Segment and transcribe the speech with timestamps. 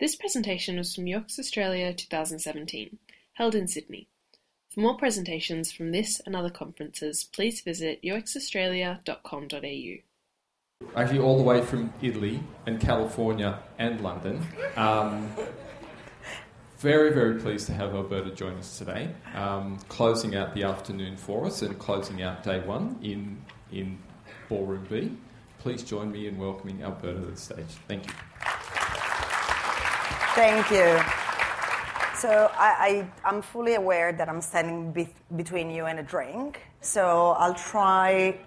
[0.00, 2.98] This presentation was from UX Australia 2017,
[3.32, 4.06] held in Sydney.
[4.70, 9.96] For more presentations from this and other conferences, please visit uxaustralia.com.au.
[10.96, 14.40] Actually, all the way from Italy and California and London.
[14.76, 15.32] Um,
[16.78, 21.44] very, very pleased to have Alberta join us today, um, closing out the afternoon for
[21.44, 23.42] us and closing out day one in,
[23.72, 23.98] in
[24.48, 25.10] Ballroom B.
[25.58, 27.66] Please join me in welcoming Alberta to the stage.
[27.88, 28.12] Thank you.
[30.38, 31.02] Thank you.
[32.14, 36.60] So I, I, am fully aware that I'm standing be- between you and a drink.
[36.80, 38.38] So I'll try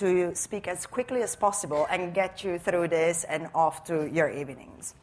[0.00, 4.30] to speak as quickly as possible and get you through this and off to your
[4.30, 4.94] evenings.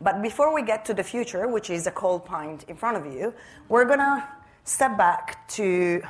[0.00, 3.12] But before we get to the future, which is a cold pint in front of
[3.12, 3.34] you,
[3.68, 4.22] we're going to
[4.62, 6.02] step back to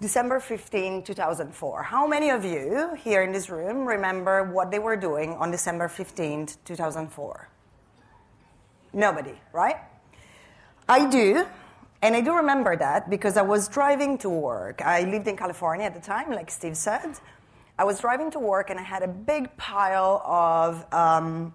[0.00, 1.82] December 15, 2004.
[1.84, 5.86] How many of you here in this room remember what they were doing on December
[5.86, 7.48] 15, 2004?
[8.92, 9.76] Nobody, right?
[10.88, 11.46] I do.
[12.02, 14.82] And I do remember that because I was driving to work.
[14.82, 17.18] I lived in California at the time, like Steve said.
[17.78, 21.54] I was driving to work and I had a big pile of um,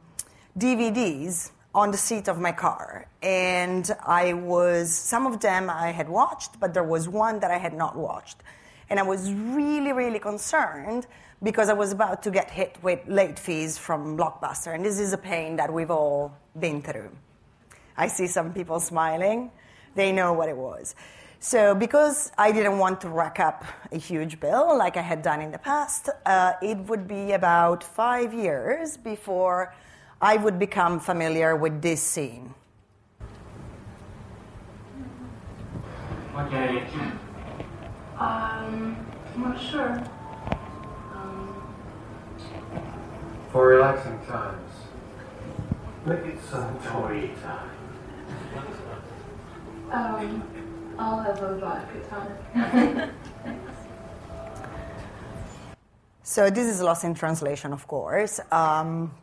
[0.57, 3.07] DVDs on the seat of my car.
[3.21, 7.57] And I was, some of them I had watched, but there was one that I
[7.57, 8.37] had not watched.
[8.89, 11.07] And I was really, really concerned
[11.43, 14.73] because I was about to get hit with late fees from Blockbuster.
[14.73, 17.11] And this is a pain that we've all been through.
[17.97, 19.51] I see some people smiling.
[19.95, 20.95] They know what it was.
[21.39, 25.39] So, because I didn't want to rack up a huge bill like I had done
[25.41, 29.73] in the past, uh, it would be about five years before
[30.19, 32.55] I would become familiar with this scene.
[36.35, 36.83] Okay.
[38.17, 40.03] Um, I'm not sure.
[41.13, 41.75] Um,
[43.51, 44.71] For relaxing times,
[46.05, 47.76] make it Suntory time.
[49.91, 50.43] Um,
[50.97, 53.09] I'll have a.
[56.37, 58.41] So this is lost in translation, of course.
[58.51, 59.13] Um,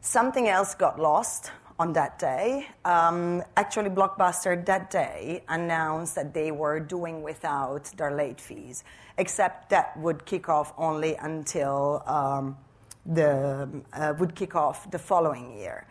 [0.00, 2.68] something else got lost on that day.
[2.84, 8.84] Um, actually, Blockbuster that day announced that they were doing without their late fees,
[9.18, 12.56] except that would kick off only until um,
[13.04, 15.86] the uh, would kick off the following year.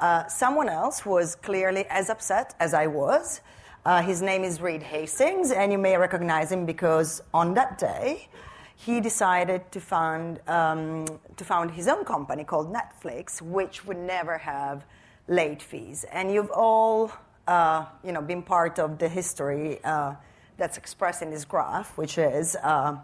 [0.00, 3.42] Uh, someone else was clearly as upset as I was.
[3.84, 8.28] Uh, his name is Reed Hastings, and you may recognize him because on that day,
[8.76, 11.04] he decided to found, um,
[11.36, 14.86] to found his own company called Netflix, which would never have
[15.28, 16.04] late fees.
[16.10, 17.12] And you've all
[17.46, 20.14] uh, you know, been part of the history uh,
[20.56, 22.96] that's expressed in this graph, which is uh,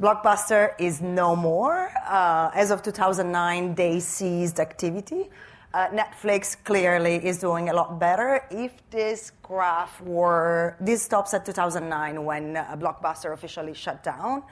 [0.00, 1.90] Blockbuster is no more.
[2.06, 5.30] Uh, as of 2009, they ceased activity.
[5.76, 8.46] Uh, Netflix clearly is doing a lot better.
[8.50, 14.42] If this graph were, this stops at 2009 when uh, Blockbuster officially shut down.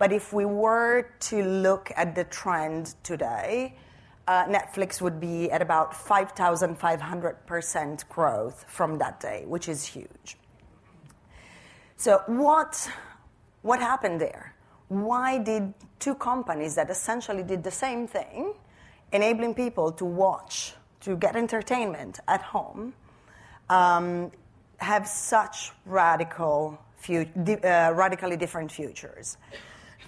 [0.00, 3.76] But if we were to look at the trend today,
[4.26, 10.36] uh, Netflix would be at about 5,500% growth from that day, which is huge.
[11.96, 12.90] So, what,
[13.62, 14.56] what happened there?
[14.88, 18.54] Why did two companies that essentially did the same thing
[19.14, 22.92] enabling people to watch, to get entertainment at home,
[23.70, 24.30] um,
[24.78, 29.38] have such radical, uh, radically different futures.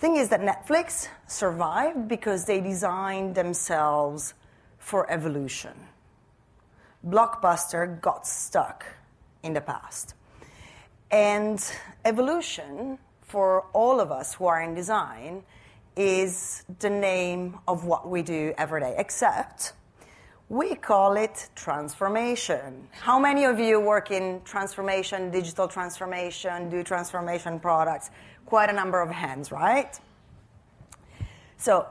[0.00, 4.34] Thing is that Netflix survived because they designed themselves
[4.78, 5.72] for evolution.
[7.06, 8.84] Blockbuster got stuck
[9.43, 10.15] in the past.
[11.11, 11.65] And
[12.05, 15.45] evolution, for all of us who are in design,
[15.97, 19.73] is the name of what we do every day, except
[20.49, 22.87] we call it transformation.
[22.93, 28.11] How many of you work in transformation, digital transformation, do transformation products?
[28.45, 29.99] Quite a number of hands, right?
[31.57, 31.89] So,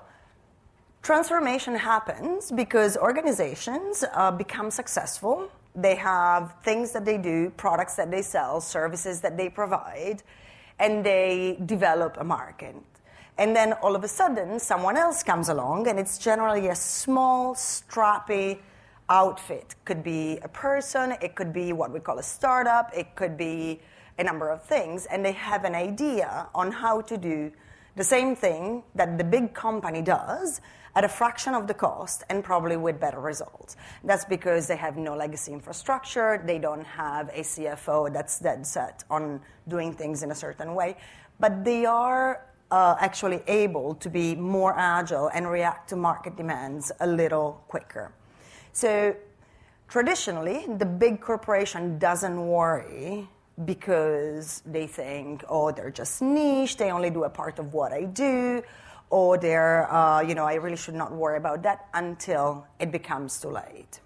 [1.02, 5.50] transformation happens because organizations uh, become successful.
[5.76, 10.24] They have things that they do, products that they sell, services that they provide,
[10.80, 12.76] and they develop a market.
[13.38, 17.54] And then all of a sudden, someone else comes along, and it's generally a small,
[17.54, 18.60] strappy
[19.10, 19.76] outfit.
[19.84, 23.82] Could be a person, it could be what we call a startup, it could be
[24.18, 27.52] a number of things, and they have an idea on how to do
[27.96, 30.62] the same thing that the big company does
[30.96, 33.76] at a fraction of the cost and probably with better results.
[34.04, 39.04] That's because they have no legacy infrastructure, they don't have a CFO that's dead set
[39.10, 40.96] on doing things in a certain way,
[41.40, 46.92] but they are uh, actually able to be more agile and react to market demands
[47.00, 48.12] a little quicker.
[48.74, 49.16] So
[49.88, 53.28] traditionally, the big corporation doesn't worry
[53.64, 58.04] because they think, oh, they're just niche, they only do a part of what I
[58.04, 58.62] do,
[59.10, 63.40] or they're, uh, you know, I really should not worry about that until it becomes
[63.40, 64.02] too late.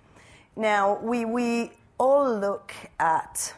[0.55, 3.53] Now, we, we all look at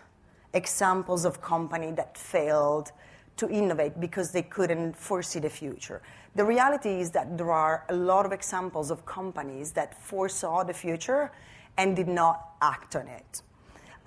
[0.53, 2.91] examples of company that failed
[3.37, 6.01] to innovate because they couldn't foresee the future.
[6.35, 10.73] The reality is that there are a lot of examples of companies that foresaw the
[10.73, 11.31] future
[11.77, 13.41] and did not act on it.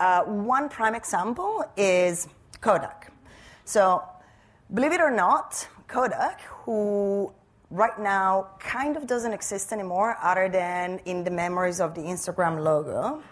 [0.01, 2.29] Uh, one prime example is
[2.61, 3.13] Kodak.
[3.65, 4.03] So,
[4.73, 7.33] believe it or not, Kodak, who
[7.71, 12.63] right now kind of doesn't exist anymore other than in the memories of the Instagram
[12.63, 13.23] logo,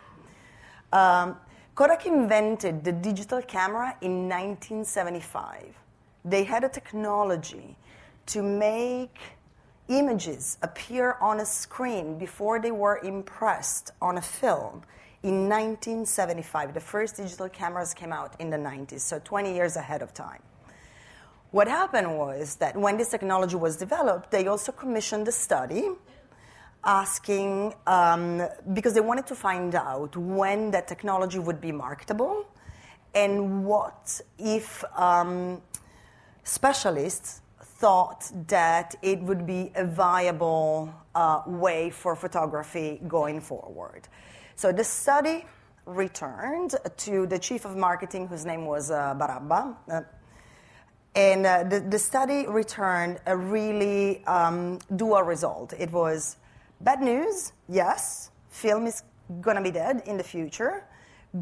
[0.93, 1.37] um,
[1.75, 5.82] Kodak invented the digital camera in 1975.
[6.25, 7.77] They had a technology
[8.27, 9.19] to make
[9.89, 14.83] images appear on a screen before they were impressed on a film
[15.23, 16.75] in 1975.
[16.75, 20.43] The first digital cameras came out in the 90s, so 20 years ahead of time.
[21.51, 25.91] What happened was that when this technology was developed, they also commissioned a study
[26.85, 28.43] asking, um,
[28.73, 32.47] because they wanted to find out when that technology would be marketable
[33.15, 35.61] and what if um,
[36.45, 44.09] specialists thought that it would be a viable uh, way for photography going forward.
[44.55, 45.45] So the study
[45.85, 49.77] returned to the chief of marketing, whose name was uh, Barabba.
[49.91, 50.01] Uh,
[51.15, 55.75] and uh, the, the, study returned a really um, dual result.
[55.79, 56.37] It was
[56.81, 59.03] bad news, yes, film is
[59.41, 60.85] going to be dead in the future.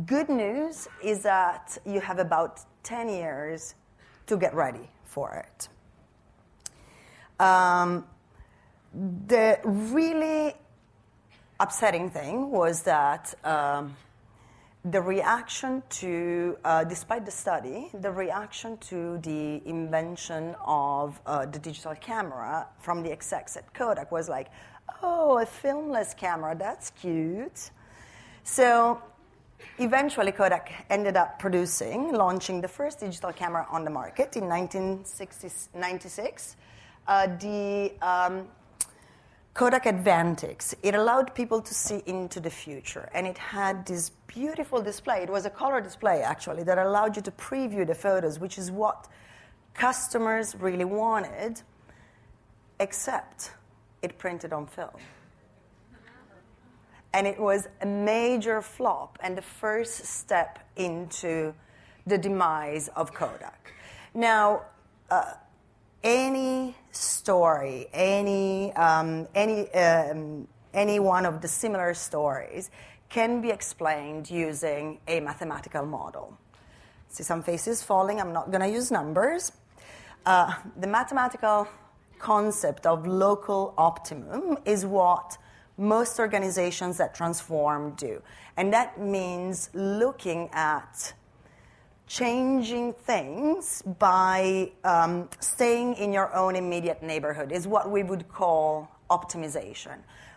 [0.06, 3.74] Good news is that you have about 10 years
[4.30, 5.68] to get ready for it.
[7.44, 8.04] Um,
[9.26, 10.54] the really
[11.58, 13.96] upsetting thing was that um,
[14.84, 21.58] the reaction to, uh, despite the study, the reaction to the invention of uh, the
[21.58, 24.48] digital camera from the execs at Kodak was like,
[25.02, 27.70] oh, a filmless camera, that's cute.
[28.44, 29.02] So
[29.78, 36.56] eventually, Kodak ended up producing, launching the first digital camera on the market in 1996.
[37.06, 38.48] Uh, the um,
[39.54, 40.74] Kodak Advantix.
[40.82, 45.22] It allowed people to see into the future, and it had this beautiful display.
[45.22, 48.70] It was a color display, actually, that allowed you to preview the photos, which is
[48.70, 49.08] what
[49.74, 51.62] customers really wanted,
[52.78, 53.52] except
[54.02, 54.90] it printed on film.
[57.12, 61.54] And it was a major flop and the first step into
[62.06, 63.72] the demise of Kodak.
[64.14, 64.62] Now,
[65.10, 65.34] uh,
[66.02, 72.70] any story, any, um, any, um, any one of the similar stories
[73.08, 76.38] can be explained using a mathematical model.
[77.08, 79.52] See some faces falling, I'm not going to use numbers.
[80.24, 81.66] Uh, the mathematical
[82.18, 85.36] concept of local optimum is what
[85.80, 88.22] most organizations that transform do.
[88.56, 91.14] And that means looking at
[92.06, 98.90] changing things by um, staying in your own immediate neighborhood is what we would call
[99.10, 99.96] optimization.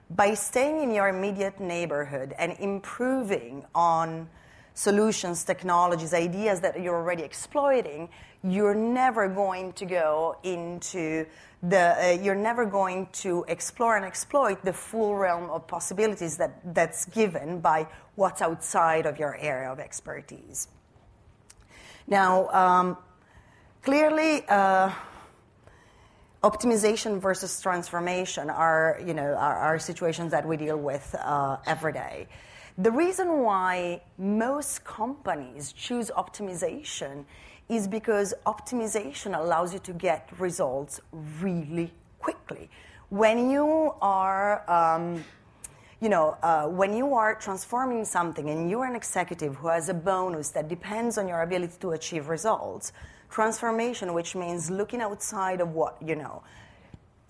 [0.10, 4.30] By staying in your immediate neighborhood and improving on
[4.76, 8.10] solutions, technologies, ideas that you're already exploiting,
[8.44, 11.26] you're never going to go into
[11.64, 16.60] the, uh, you're never going to explore and exploit the full realm of possibilities that,
[16.76, 20.68] that's given by what's outside of your area of expertise.
[22.06, 22.98] Now, um,
[23.82, 24.92] clearly, uh,
[26.44, 31.94] optimization versus transformation are, you know, are, are situations that we deal with uh, every
[31.94, 32.28] day.
[32.78, 37.24] The reason why most companies choose optimization
[37.70, 41.00] is because optimization allows you to get results
[41.40, 42.70] really quickly.
[43.10, 45.24] When you are um,
[46.04, 49.94] you know, uh, when you are transforming something and you're an executive who has a
[49.94, 52.92] bonus that depends on your ability to achieve results,
[53.30, 56.44] transformation, which means looking outside of what you know,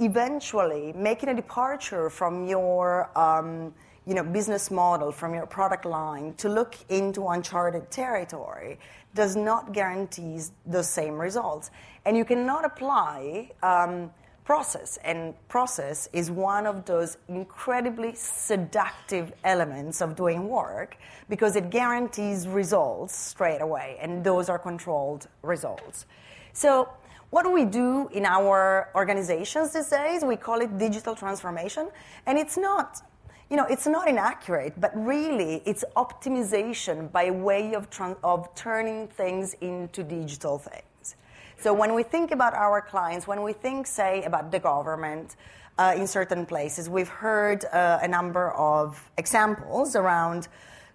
[0.04, 3.74] eventually making a departure from your um,
[4.06, 8.78] you know, business model, from your product line to look into uncharted territory
[9.16, 11.72] does not guarantee the same results.
[12.06, 14.12] And you cannot apply um,
[14.44, 14.98] process.
[15.04, 20.98] And process is one of those incredibly seductive elements of doing work
[21.30, 26.06] because it guarantees results straight away, and those are controlled results.
[26.52, 26.90] So,
[27.34, 30.24] what we do in our organizations these days?
[30.24, 31.90] We call it digital transformation,
[32.28, 33.02] and it's not
[33.50, 37.88] you know, it's not inaccurate, but really it's optimization by way of,
[38.24, 41.16] of turning things into digital things.
[41.58, 45.36] So when we think about our clients, when we think, say, about the government
[45.78, 50.48] uh, in certain places, we've heard uh, a number of examples around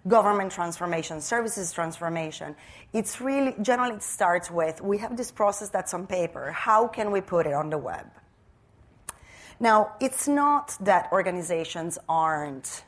[0.07, 2.55] government transformation, services transformation.
[2.93, 6.51] It's really, generally, it starts with we have this process that's on paper.
[6.51, 8.07] How can we put it on the web?
[9.59, 12.83] Now, it's not that organizations aren't,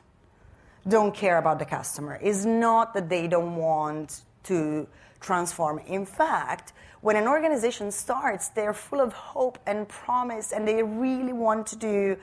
[0.88, 2.18] don't care about the customer.
[2.22, 4.86] It's not that they don't want to
[5.20, 5.80] transform.
[5.80, 11.32] In fact, when an organization starts, they're full of hope and promise, and they really
[11.32, 12.16] want to do,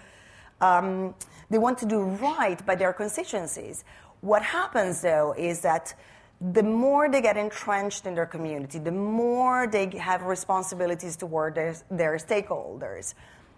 [0.61, 1.13] um,
[1.49, 3.83] they want to do right by their constituencies.
[4.21, 5.93] What happens, though, is that
[6.53, 11.75] the more they get entrenched in their community, the more they have responsibilities toward their,
[11.91, 13.13] their stakeholders,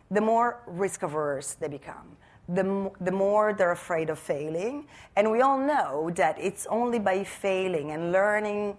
[0.10, 2.18] the more risk averse they become.
[2.50, 4.88] The, the more they're afraid of failing.
[5.16, 8.76] And we all know that it's only by failing and learning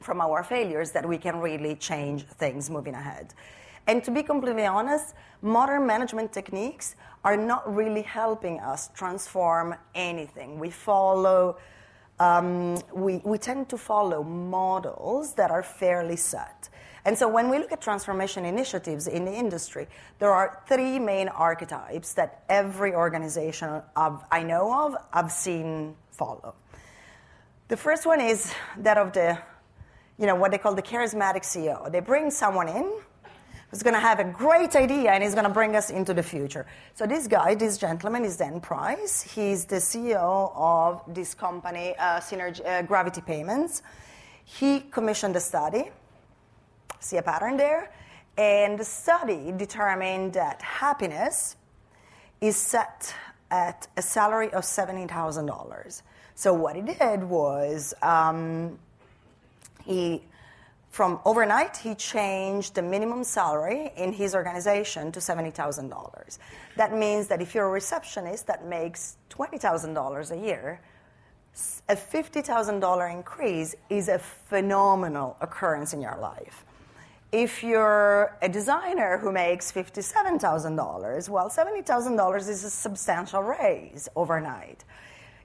[0.00, 3.34] from our failures that we can really change things moving ahead.
[3.86, 10.58] And to be completely honest, modern management techniques are not really helping us transform anything.
[10.58, 11.56] We follow,
[12.20, 16.68] um, we, we tend to follow models that are fairly set.
[17.06, 19.88] And so when we look at transformation initiatives in the industry,
[20.18, 26.54] there are three main archetypes that every organization I've, I know of, I've seen follow.
[27.68, 29.38] The first one is that of the,
[30.18, 31.90] you know, what they call the charismatic CEO.
[31.90, 32.90] They bring someone in
[33.74, 36.22] who's going to have a great idea and he's going to bring us into the
[36.22, 36.64] future.
[36.94, 39.20] So this guy, this gentleman, is Dan Price.
[39.22, 43.82] He's the CEO of this company, uh, Synergy, uh, Gravity Payments.
[44.44, 45.90] He commissioned a study
[47.04, 47.92] see a pattern there.
[48.36, 51.56] And the study determined that happiness
[52.40, 53.14] is set
[53.50, 56.02] at a salary of $70,000.
[56.34, 58.78] So what he did was um,
[59.84, 60.22] he,
[60.94, 66.38] from overnight, he changed the minimum salary in his organization to $70,000.
[66.76, 70.80] That means that if you're a receptionist that makes $20,000 a year,
[71.88, 76.64] a $50,000 increase is a phenomenal occurrence in your life.
[77.32, 84.84] If you're a designer who makes $57,000, well, $70,000 is a substantial raise overnight.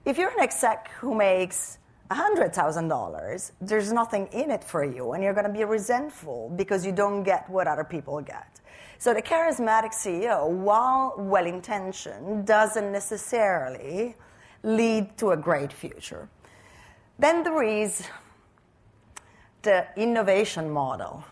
[0.06, 1.79] If you're an exec who makes
[2.12, 6.92] $100,000, there's nothing in it for you, and you're going to be resentful because you
[6.92, 8.60] don't get what other people get.
[8.98, 14.16] So the charismatic CEO, while well intentioned, doesn't necessarily
[14.64, 16.28] lead to a great future.
[17.18, 18.04] Then there is
[19.62, 21.24] the innovation model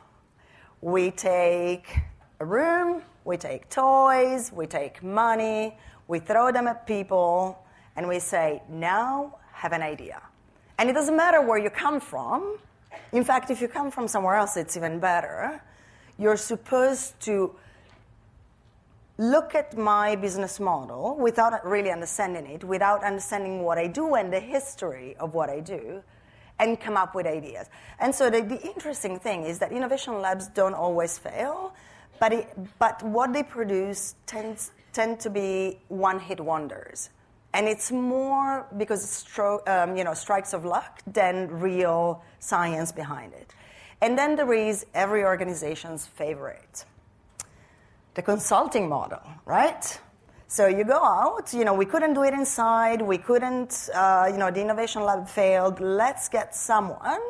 [0.82, 1.98] we take
[2.40, 5.76] a room, we take toys, we take money,
[6.08, 7.58] we throw them at people,
[7.96, 10.22] and we say, now have an idea.
[10.78, 12.58] And it doesn't matter where you come from.
[13.12, 15.62] In fact, if you come from somewhere else, it's even better.
[16.18, 17.56] You're supposed to
[19.18, 24.32] look at my business model without really understanding it, without understanding what I do and
[24.32, 26.04] the history of what I do,
[26.60, 27.68] and come up with ideas.
[28.00, 31.74] And so the, the interesting thing is that innovation labs don't always fail,
[32.20, 37.10] but, it, but what they produce tends, tend to be one hit wonders.
[37.54, 43.34] And it's more because stro- um, you know, strikes of luck than real science behind
[43.34, 43.54] it.
[44.02, 46.86] And then there is every organization's favorite
[48.18, 50.00] the consulting model, right?
[50.48, 54.40] So you go out, you know, we couldn't do it inside, we couldn't, uh, you
[54.40, 55.80] know, the innovation lab failed.
[55.80, 57.22] Let's get someone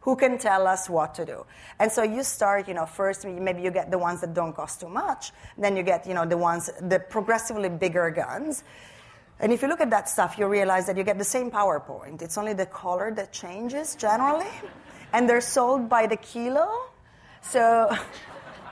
[0.00, 1.46] who can tell us what to do.
[1.78, 4.80] And so you start, you know, first maybe you get the ones that don't cost
[4.80, 8.64] too much, then you get, you know, the ones, the progressively bigger guns.
[9.40, 12.22] And if you look at that stuff, you realize that you get the same PowerPoint.
[12.22, 14.46] It's only the color that changes generally,
[15.12, 16.68] and they're sold by the kilo.
[17.42, 17.94] So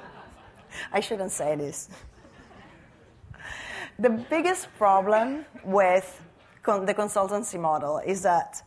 [0.92, 1.88] I shouldn't say this
[3.98, 6.22] the biggest problem with
[6.62, 8.62] con- the consultancy model is that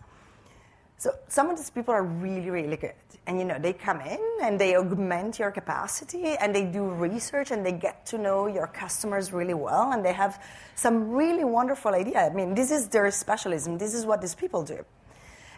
[0.97, 2.93] so some of these people are really, really good.
[3.27, 7.51] And you know, they come in and they augment your capacity and they do research
[7.51, 10.41] and they get to know your customers really well and they have
[10.75, 12.19] some really wonderful idea.
[12.19, 13.77] I mean, this is their specialism.
[13.77, 14.85] This is what these people do.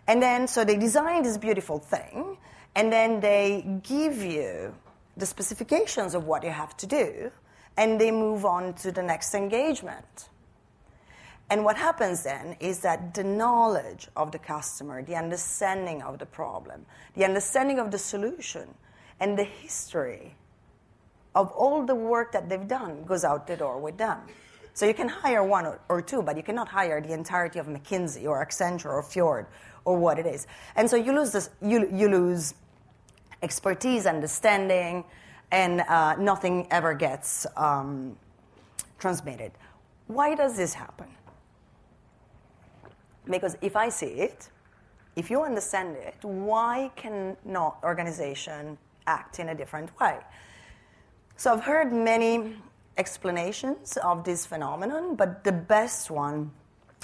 [0.07, 2.37] And then so they design this beautiful thing
[2.75, 4.73] and then they give you
[5.17, 7.31] the specifications of what you have to do
[7.75, 10.29] and they move on to the next engagement.
[11.49, 16.25] And what happens then is that the knowledge of the customer, the understanding of the
[16.25, 16.85] problem,
[17.15, 18.67] the understanding of the solution,
[19.19, 20.35] and the history
[21.33, 24.19] of all the work that they've done goes out the door with them.
[24.73, 28.25] So you can hire one or, two, but you cannot hire the entirety of McKinsey
[28.25, 29.47] or Accenture or Fjord
[29.85, 30.45] or what it is.
[30.75, 32.53] And so you lose this, you, you lose
[33.41, 35.03] expertise, understanding,
[35.51, 38.17] and uh, nothing ever gets um,
[38.99, 39.51] transmitted.
[40.07, 41.07] Why does this happen?
[43.29, 44.49] Because if I see it,
[45.15, 50.19] if you understand it, why cannot organization act in a different way?
[51.35, 52.55] So I've heard many
[52.97, 56.51] explanations of this phenomenon, but the best one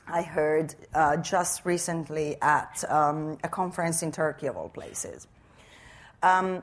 [0.07, 5.27] I heard uh, just recently at um, a conference in Turkey, of all places.
[6.21, 6.61] Um,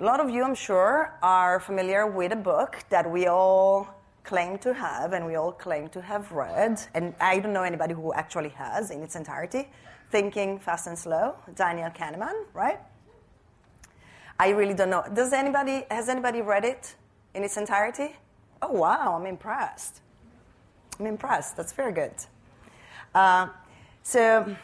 [0.00, 3.88] a lot of you, I'm sure, are familiar with a book that we all
[4.24, 7.94] claim to have and we all claim to have read, and I don't know anybody
[7.94, 9.68] who actually has in its entirety.
[10.10, 12.80] Thinking Fast and Slow, Daniel Kahneman, right?
[14.38, 15.04] I really don't know.
[15.12, 16.94] Does anybody has anybody read it
[17.34, 18.16] in its entirety?
[18.62, 20.00] Oh wow, I'm impressed.
[20.98, 21.56] I'm impressed.
[21.56, 22.14] That's very good.
[23.14, 23.48] Uh,
[24.02, 24.56] so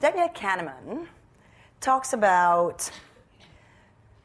[0.00, 1.06] Daniel Kahneman
[1.80, 2.90] talks about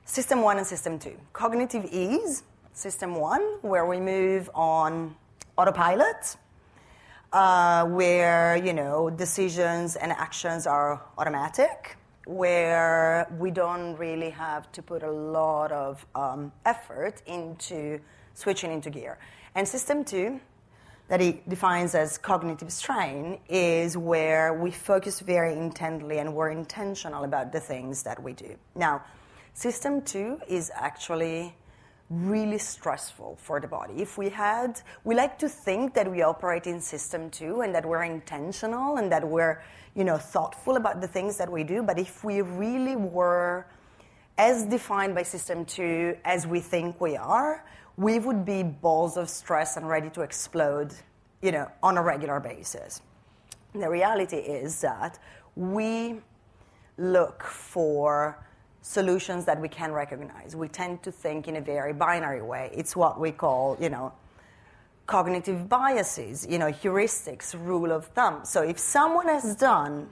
[0.06, 1.18] system one and system two.
[1.34, 2.44] Cognitive ease
[2.76, 5.16] system one, where we move on
[5.58, 6.36] autopilot,
[7.32, 14.82] uh, where you know decisions and actions are automatic, where we don't really have to
[14.82, 18.00] put a lot of um, effort into
[18.34, 19.18] switching into gear.
[19.56, 20.42] And system two,
[21.08, 27.24] that he defines as cognitive strain, is where we focus very intently and we're intentional
[27.24, 28.56] about the things that we do.
[28.76, 29.02] Now,
[29.54, 31.56] system two is actually
[32.10, 34.02] really stressful for the body.
[34.02, 37.86] If we had, we like to think that we operate in system two and that
[37.86, 39.62] we're intentional and that we're,
[39.96, 41.82] you know, thoughtful about the things that we do.
[41.82, 43.66] But if we really were
[44.38, 47.66] as defined by system two as we think we are,
[47.98, 50.94] we would be balls of stress and ready to explode,
[51.42, 53.02] you know, on a regular basis.
[53.74, 55.18] The reality is that
[55.56, 56.22] we
[56.98, 58.46] look for
[58.86, 60.56] solutions that we can recognize.
[60.56, 62.70] We tend to think in a very binary way.
[62.72, 64.14] It's what we call, you know,
[65.08, 68.46] cognitive biases, you know, heuristics, rule of thumb.
[68.46, 70.10] So if someone has done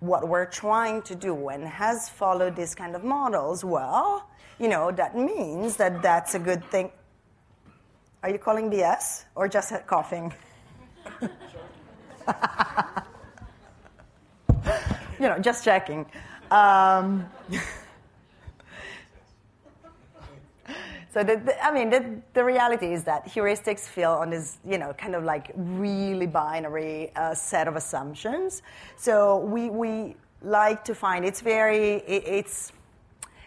[0.00, 4.90] what we're trying to do and has followed these kind of models, well, you know,
[4.90, 6.90] that means that that's a good thing.
[8.24, 10.34] Are you calling BS or just coughing?
[11.20, 11.28] you
[15.20, 16.04] know, just checking.
[16.50, 17.30] Um,
[21.12, 24.78] So the, the, I mean, the, the reality is that heuristics feel on this, you
[24.78, 28.62] know, kind of like really binary uh, set of assumptions.
[28.96, 32.72] So we, we like to find it's very it, it's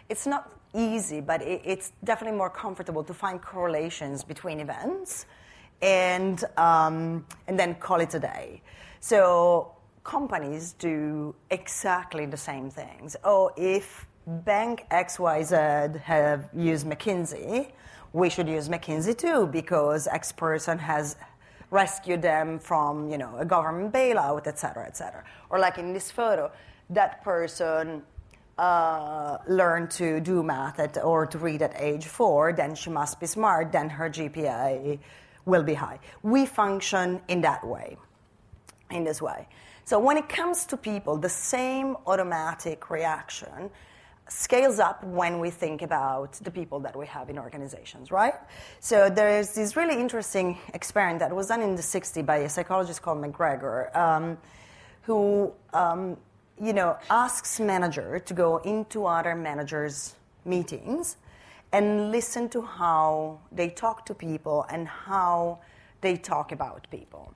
[0.08, 5.26] it's not easy, but it, it's definitely more comfortable to find correlations between events,
[5.82, 8.62] and um, and then call it a day.
[9.00, 9.72] So
[10.04, 13.16] companies do exactly the same things.
[13.24, 17.70] Oh, if bank XYZ have used McKinsey,
[18.12, 21.16] we should use McKinsey too because X person has
[21.70, 25.24] rescued them from you know a government bailout, et cetera, et cetera.
[25.50, 26.50] Or like in this photo,
[26.90, 28.02] that person
[28.58, 33.20] uh, learned to do math at, or to read at age four, then she must
[33.20, 34.98] be smart, then her GPA
[35.44, 35.98] will be high.
[36.22, 37.96] We function in that way,
[38.90, 39.48] in this way.
[39.84, 43.70] So when it comes to people, the same automatic reaction
[44.28, 48.34] scales up when we think about the people that we have in organizations, right?
[48.80, 53.02] So there's this really interesting experiment that was done in the 60s by a psychologist
[53.02, 54.36] called McGregor, um,
[55.02, 56.16] who, um,
[56.60, 61.16] you know, asks manager to go into other managers' meetings
[61.72, 65.58] and listen to how they talk to people and how
[66.00, 67.32] they talk about people.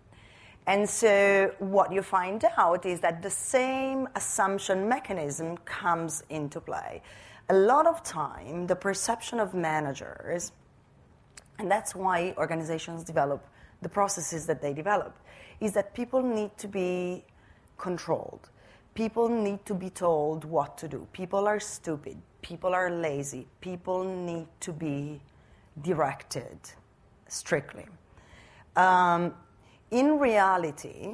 [0.67, 7.03] And so, what you find out is that the same assumption mechanism comes into play.
[7.49, 10.53] A lot of time, the perception of managers,
[11.59, 13.45] and that's why organizations develop
[13.83, 15.19] the processes that they develop,
[15.61, 17.25] is that people need to be
[17.77, 18.51] controlled.
[18.95, 21.07] People need to be told what to do.
[21.13, 22.17] People are stupid.
[22.43, 23.47] People are lazy.
[23.61, 25.21] People need to be
[25.83, 26.59] directed
[27.29, 27.87] strictly.
[28.77, 29.35] Um,
[29.91, 31.13] in reality,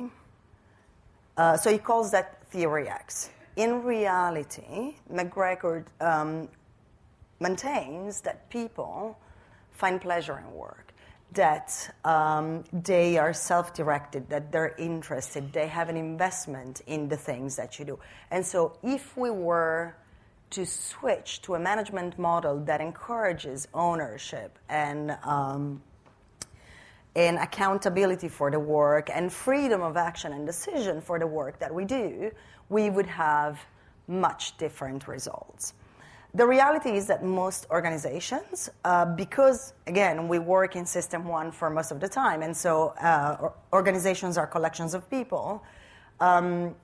[1.37, 3.31] uh, so he calls that theory X.
[3.57, 6.49] In reality, McGregor um,
[7.41, 9.19] maintains that people
[9.73, 10.93] find pleasure in work,
[11.33, 17.17] that um, they are self directed, that they're interested, they have an investment in the
[17.17, 17.99] things that you do.
[18.31, 19.97] And so, if we were
[20.51, 25.83] to switch to a management model that encourages ownership and um,
[27.17, 31.75] and accountability for the work and freedom of action and decision for the work that
[31.75, 32.31] we do,
[32.69, 33.59] we would have
[34.07, 35.73] much different results.
[36.35, 41.71] The reality is that most organizations, uh, because again, we work in system one for
[41.71, 45.65] most of the time, and so uh, organizations are collections of people,
[46.21, 46.75] um,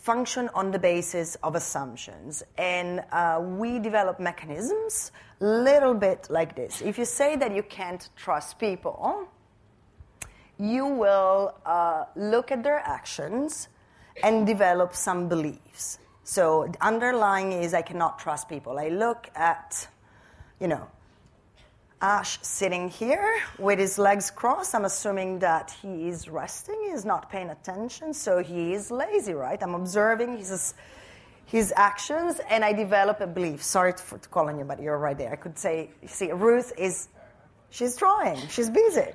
[0.00, 2.42] function on the basis of assumptions.
[2.56, 6.82] And uh, we develop mechanisms little bit like this.
[6.82, 9.28] If you say that you can't trust people,
[10.58, 13.68] you will uh, look at their actions
[14.22, 15.98] and develop some beliefs.
[16.24, 18.78] So underlying is I cannot trust people.
[18.78, 19.88] I look at,
[20.60, 20.88] you know,
[22.02, 24.74] Ash sitting here with his legs crossed.
[24.74, 29.62] I'm assuming that he is resting, he's not paying attention, so he is lazy, right?
[29.62, 30.72] I'm observing his,
[31.44, 33.62] his actions and I develop a belief.
[33.62, 35.32] Sorry to for calling you, but you're right there.
[35.32, 37.08] I could say, see, Ruth is,
[37.68, 39.12] she's drawing, she's busy.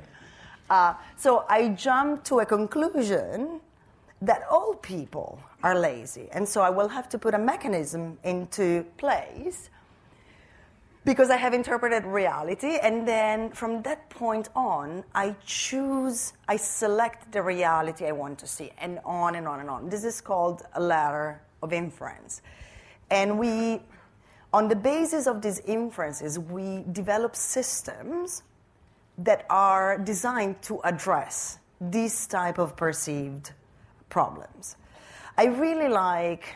[0.69, 3.61] Uh, so I jump to a conclusion
[4.21, 6.29] that all people are lazy.
[6.31, 9.71] And so I will have to put a mechanism into place
[11.05, 17.31] because I have interpreted reality, and then from that point on, I choose, I select
[17.31, 19.89] the reality I want to see, and on and on and on.
[19.89, 22.41] This is called a ladder of inference.
[23.11, 23.83] And we,
[24.51, 28.41] on the basis of these inferences, we develop systems
[29.19, 33.51] that are designed to address these type of perceived
[34.09, 34.75] problems.
[35.37, 36.55] I really like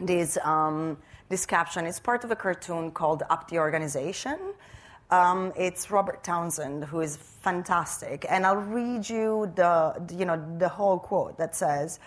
[0.00, 0.38] this.
[0.42, 0.96] Um,
[1.28, 1.86] this caption.
[1.86, 4.38] is part of a cartoon called Up the Organization.
[5.10, 8.26] Um, it's Robert Townsend, who is fantastic.
[8.28, 11.98] And I'll read you the, you know, the whole quote that says,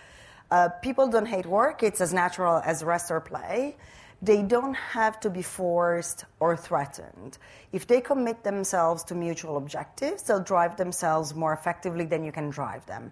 [0.52, 3.78] uh, People don't hate work, it's as natural as rest or play.
[4.24, 7.40] They don't have to be forced or threatened.
[7.72, 12.52] If they commit themselves to mutual objectives, they'll drive themselves more effectively than you can
[12.52, 13.12] drive them.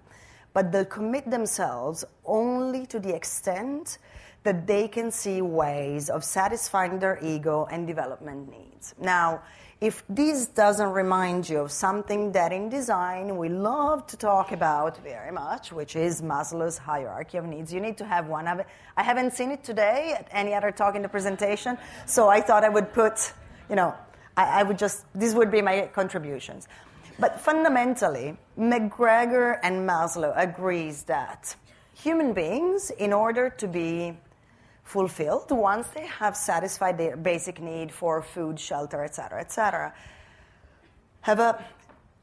[0.54, 3.98] But they'll commit themselves only to the extent
[4.44, 8.96] that they can see ways of satisfying their ego and development needs.
[9.00, 9.42] Now,
[9.82, 14.98] if this doesn't remind you of something that in design we love to talk about
[15.04, 18.68] very much, which is Maslow's hierarchy of needs, you need to have one of it.
[18.98, 22.66] I haven't seen it today at any other talk in the presentation, so I thought
[22.66, 23.32] I would put,
[23.70, 23.96] you know,
[24.36, 26.68] I, I would just, these would be my contributions.
[27.18, 31.56] But fundamentally, McGregor and Maslow agrees that
[31.94, 34.18] human beings, in order to be
[34.90, 39.94] fulfilled once they have satisfied their basic need for food, shelter, etc., etc.
[41.22, 41.64] Have a,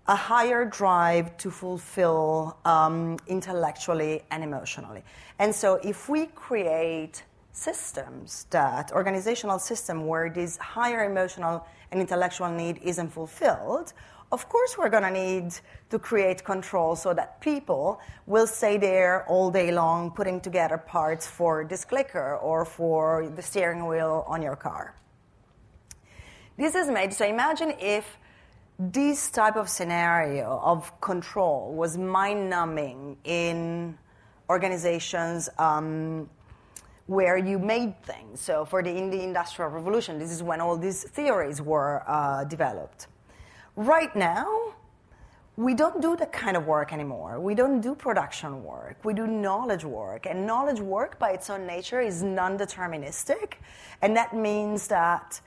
[0.09, 5.05] a higher drive to fulfill um, intellectually and emotionally.
[5.38, 12.50] And so, if we create systems that organizational system where this higher emotional and intellectual
[12.50, 13.92] need isn't fulfilled
[14.32, 15.54] of course, we're going to need
[15.90, 21.26] to create control so that people will stay there all day long putting together parts
[21.26, 24.96] for this clicker or for the steering wheel on your car.
[26.56, 28.18] This is made, so imagine if
[28.78, 33.96] this type of scenario of control was mind numbing in
[34.50, 36.28] organizations um,
[37.06, 38.40] where you made things.
[38.40, 42.44] So, for the, in the Industrial Revolution, this is when all these theories were uh,
[42.44, 43.06] developed.
[43.76, 44.74] Right now,
[45.56, 47.38] we don't do that kind of work anymore.
[47.40, 48.96] We don't do production work.
[49.04, 50.26] We do knowledge work.
[50.26, 53.54] And knowledge work, by its own nature, is non deterministic.
[54.00, 55.40] And that means that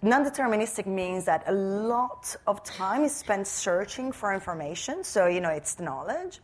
[0.00, 5.04] non deterministic means that a lot of time is spent searching for information.
[5.04, 6.40] So, you know, it's the knowledge.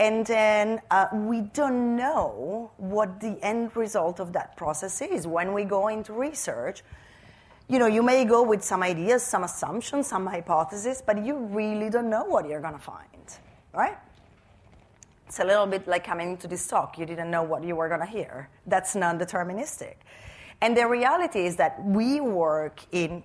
[0.00, 5.26] And then uh, we don't know what the end result of that process is.
[5.26, 6.82] When we go into research,
[7.70, 11.88] you know, you may go with some ideas, some assumptions, some hypotheses, but you really
[11.88, 13.38] don't know what you're going to find,
[13.72, 13.96] right?
[15.28, 16.98] It's a little bit like coming to this talk.
[16.98, 18.48] You didn't know what you were going to hear.
[18.66, 19.94] That's non deterministic.
[20.60, 23.22] And the reality is that we work in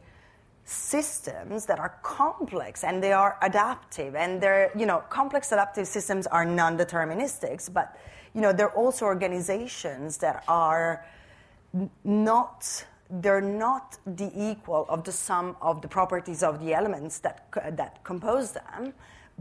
[0.66, 6.26] systems that are complex and they are adaptive and they're you know complex adaptive systems
[6.26, 7.96] are non-deterministic but
[8.34, 11.06] you know they're also organizations that are
[12.04, 17.48] not they're not the equal of the sum of the properties of the elements that,
[17.78, 18.94] that compose them,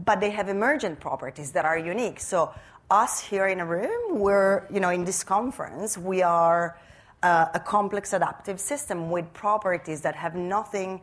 [0.03, 2.19] but they have emergent properties that are unique.
[2.19, 2.53] So,
[2.91, 6.77] us here in a room, we're, you know, in this conference, we are
[7.23, 11.01] uh, a complex adaptive system with properties that have nothing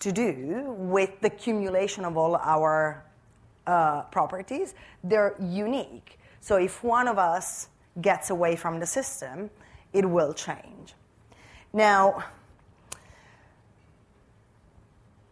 [0.00, 3.02] to do with the accumulation of all our
[3.66, 4.74] uh, properties.
[5.02, 6.18] They're unique.
[6.40, 7.68] So, if one of us
[8.02, 9.48] gets away from the system,
[9.94, 10.94] it will change.
[11.72, 12.24] Now,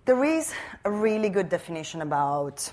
[0.06, 2.72] there is a really good definition about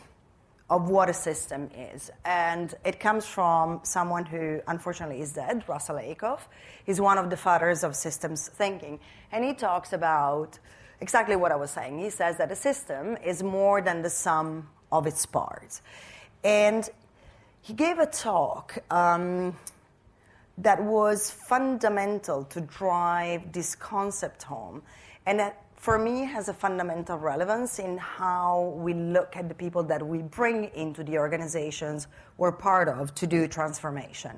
[0.69, 2.11] of what a system is.
[2.25, 6.41] And it comes from someone who unfortunately is dead, Russell Ackoff.
[6.85, 8.99] He's one of the fathers of systems thinking.
[9.31, 10.59] And he talks about
[10.99, 11.99] exactly what I was saying.
[11.99, 15.81] He says that a system is more than the sum of its parts.
[16.43, 16.89] And
[17.61, 19.55] he gave a talk um,
[20.57, 24.81] that was fundamental to drive this concept home.
[25.25, 29.83] And that for me has a fundamental relevance in how we look at the people
[29.83, 34.35] that we bring into the organizations we're part of to do transformation.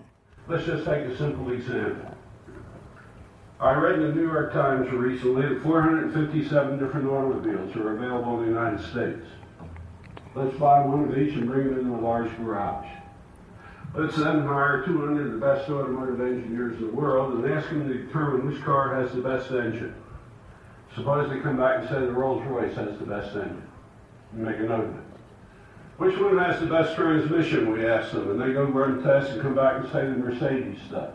[0.47, 2.15] Let's just take a simple example.
[3.61, 8.45] I read in the New York Times recently that 457 different automobiles are available in
[8.45, 9.27] the United States.
[10.33, 12.87] Let's buy one of each and bring it into a large garage.
[13.95, 17.87] Let's then hire 200 of the best automotive engineers in the world and ask them
[17.87, 19.95] to determine which car has the best engine.
[20.95, 23.67] Suppose they come back and say the Rolls Royce has the best engine.
[24.31, 25.03] Make a note of it.
[25.97, 27.71] Which one has the best transmission?
[27.71, 30.79] We ask them, and they go run tests and come back and say the Mercedes
[30.89, 31.13] does.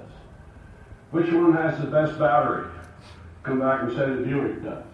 [1.11, 2.69] Which one has the best battery?
[3.45, 4.85] Come back and say the Buick does.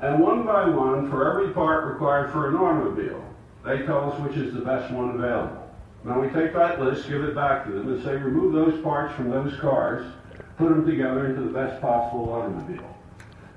[0.00, 3.22] And one by one, for every part required for an automobile,
[3.64, 5.59] they tell us which is the best one available.
[6.02, 9.14] Now we take that list, give it back to them, and say remove those parts
[9.14, 10.10] from those cars,
[10.56, 12.96] put them together into the best possible automobile.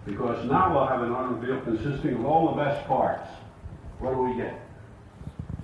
[0.06, 3.30] Because now we'll have an automobile consisting of all the best parts.
[4.00, 4.60] What do we get?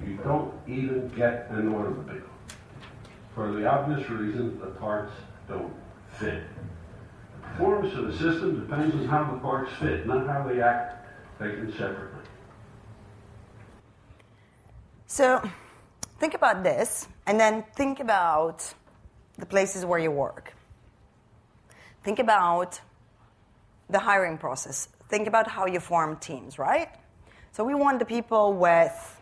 [0.06, 2.24] You don't even get an automobile.
[3.36, 5.12] For the obvious reason, the parts
[5.50, 5.74] don't
[6.14, 6.44] fit.
[7.42, 11.06] The performance of the system depends on how the parts fit, not how they act
[11.40, 12.24] taken separately.
[15.08, 15.42] So
[16.20, 18.74] think about this, and then think about
[19.38, 20.54] the places where you work.
[22.04, 22.80] Think about
[23.90, 24.90] the hiring process.
[25.10, 26.90] Think about how you form teams, right?
[27.52, 29.22] So we want the people with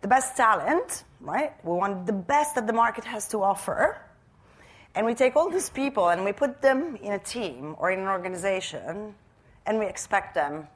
[0.00, 1.52] the best talent, right?
[1.64, 3.98] We want the best that the market has to offer.
[4.94, 8.00] And we take all these people and we put them in a team or in
[8.00, 9.14] an organization
[9.66, 10.68] and we expect them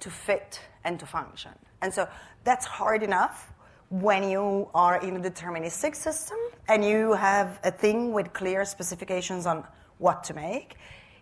[0.00, 1.52] to fit and to function.
[1.82, 2.08] And so
[2.44, 3.52] that's hard enough
[3.90, 6.36] when you are in a deterministic system
[6.68, 9.64] and you have a thing with clear specifications on
[9.98, 10.76] what to make.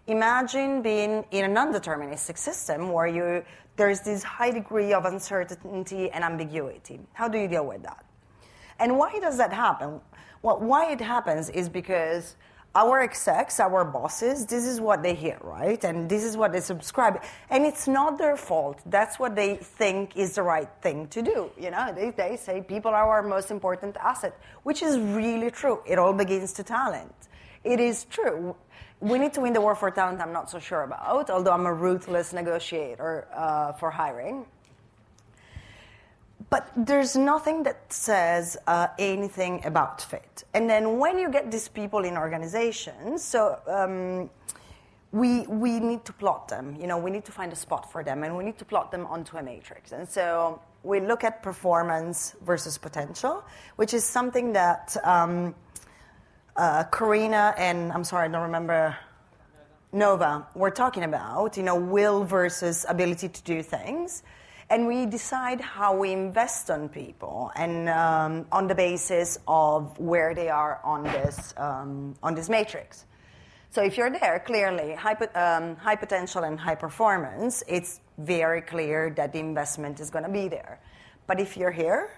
[0.06, 3.44] Imagine being in a non-deterministic system where you,
[3.76, 7.00] there's this high degree of uncertainty and ambiguity.
[7.12, 8.04] How do you deal with that?
[8.78, 10.00] And why does that happen?
[10.42, 12.36] Well, why it happens is because
[12.74, 15.82] our execs, our bosses, this is what they hear, right?
[15.84, 17.22] And this is what they subscribe.
[17.50, 18.80] And it's not their fault.
[18.86, 21.50] That's what they think is the right thing to do.
[21.58, 25.80] You know, they, they say people are our most important asset, which is really true.
[25.86, 27.14] It all begins to talent.
[27.62, 28.56] It is true
[29.00, 31.66] we need to win the war for talent, I'm not so sure about, although I'm
[31.66, 34.46] a ruthless negotiator uh, for hiring.
[36.54, 40.44] But there's nothing that says uh, anything about fit.
[40.54, 44.30] And then when you get these people in organizations, so um,
[45.10, 46.76] we, we need to plot them.
[46.80, 48.92] You know, we need to find a spot for them, and we need to plot
[48.92, 49.90] them onto a matrix.
[49.90, 53.42] And so we look at performance versus potential,
[53.74, 55.56] which is something that um,
[56.54, 58.96] uh, Karina and I'm sorry, I don't remember
[59.90, 64.22] Nova were talking about, you know, will versus ability to do things.
[64.70, 70.34] And we decide how we invest on people and um, on the basis of where
[70.34, 73.04] they are on this, um, on this matrix.
[73.70, 79.10] So if you're there, clearly, high, um, high potential and high performance, it's very clear
[79.16, 80.80] that the investment is going to be there.
[81.26, 82.10] But if you're here,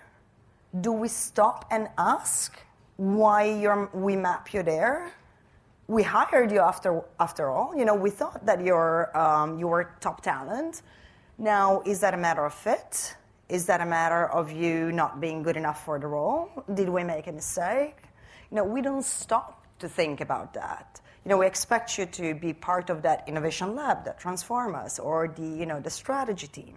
[0.81, 2.59] do we stop and ask
[2.97, 5.13] why we map you there.
[5.89, 7.77] We hired you after, after all.
[7.77, 10.83] You know, we thought that you're, um, you were top talent.
[11.39, 13.15] Now, is that a matter of fit?
[13.49, 16.49] Is that a matter of you not being good enough for the role?
[16.73, 17.97] Did we make a mistake?
[18.51, 21.01] You know, we don't stop to think about that.
[21.25, 24.99] You know, we expect you to be part of that innovation lab that transform us
[24.99, 26.77] or the, you know, the strategy team.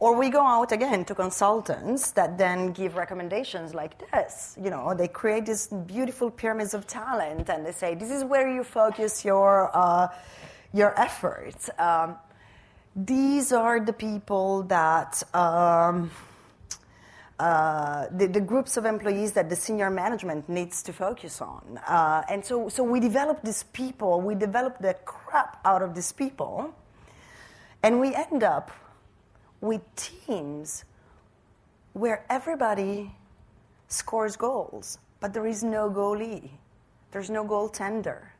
[0.00, 4.56] Or we go out again to consultants that then give recommendations like this.
[4.62, 8.48] You know, they create these beautiful pyramids of talent and they say, this is where
[8.48, 10.08] you focus your, uh,
[10.72, 11.68] your efforts.
[11.78, 12.16] Um,
[13.06, 16.10] these are the people that, um,
[17.38, 21.78] uh, the, the, groups of employees that the senior management needs to focus on.
[21.86, 26.10] Uh, and so, so we develop these people, we develop the crap out of these
[26.10, 26.74] people,
[27.84, 28.72] and we end up
[29.60, 30.84] with teams
[31.92, 33.12] where everybody
[33.86, 36.50] scores goals, but there is no goalie,
[37.12, 38.30] there's no goaltender.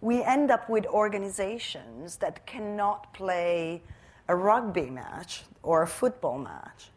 [0.00, 3.82] We end up with organizations that cannot play
[4.28, 6.90] a rugby match or a football match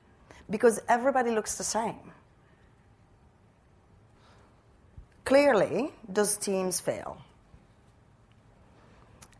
[0.49, 2.11] because everybody looks the same.
[5.25, 7.17] Clearly, those teams fail.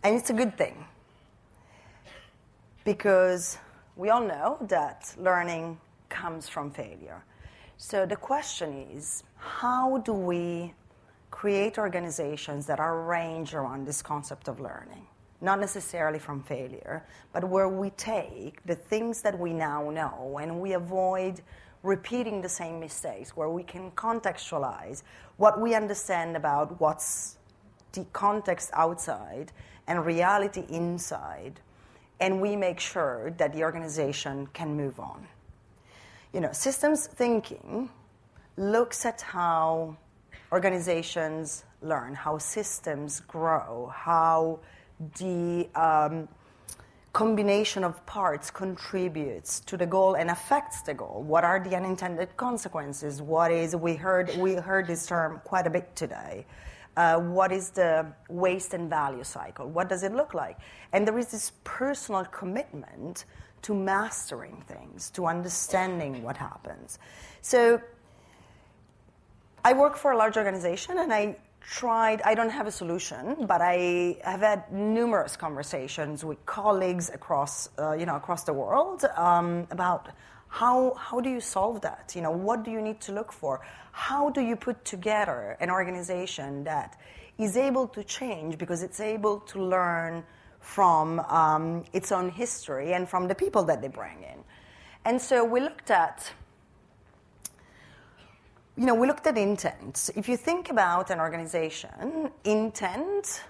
[0.04, 0.86] And it's a good thing
[2.84, 3.58] because
[3.96, 7.24] we all know that learning comes from failure.
[7.78, 10.74] So the question is how do we
[11.32, 15.08] create organizations that are arranged around this concept of learning?
[15.42, 20.62] Not necessarily from failure, but where we take the things that we now know and
[20.62, 21.42] we avoid
[21.82, 25.02] repeating the same mistakes, where we can contextualize
[25.38, 27.38] what we understand about what's
[27.94, 29.52] the context outside
[29.88, 31.60] and reality inside,
[32.20, 35.28] and we make sure that the organization can move on.
[36.34, 37.90] You know, systems thinking
[38.58, 39.98] looks at how
[40.52, 44.60] organizations learn, how systems grow, how
[45.18, 46.28] the um,
[47.14, 51.24] combination of parts contributes to the goal and affects the goal.
[51.26, 53.22] What are the unintended consequences?
[53.22, 56.46] What is we heard we heard this term quite a bit today.
[56.98, 59.68] Uh, what is the waste and value cycle?
[59.68, 60.58] What does it look like?
[60.92, 63.26] And there is this personal commitment
[63.62, 67.00] to mastering things, to understanding what happens.
[67.42, 67.82] So
[69.64, 73.62] I work for a large organization and I tried, I don't have a solution, but
[73.62, 79.68] I have had numerous conversations with colleagues across, uh, you know, across the world um,
[79.70, 80.10] about
[80.48, 82.14] how, how do you solve that?
[82.16, 83.62] You know, what do you need to look for?
[83.92, 87.00] How do you put together an organization that
[87.38, 90.24] is able to change because it's able to learn
[90.60, 94.44] from um, its own history and from the people that they bring in?
[95.06, 96.34] And so we looked at
[98.78, 100.10] you know, we looked at intent.
[100.16, 103.44] If you think about an organization, intent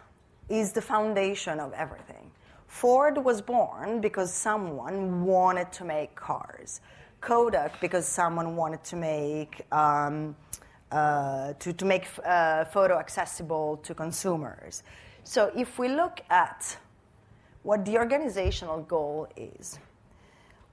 [0.49, 2.31] is the foundation of everything.
[2.67, 6.81] Ford was born because someone wanted to make cars.
[7.21, 10.35] Kodak because someone wanted to make um,
[10.91, 14.83] uh, to, to make uh, photo accessible to consumers.
[15.23, 16.77] So if we look at
[17.63, 19.77] what the organizational goal is,